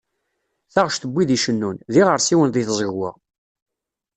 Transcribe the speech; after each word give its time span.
Taɣect 0.73 1.03
n 1.05 1.11
wid 1.13 1.29
i 1.35 1.37
cennun, 1.43 1.77
d 1.91 1.93
yiɣersiwen 1.97 2.49
deg 2.51 2.65
tẓegwa. 2.67 3.11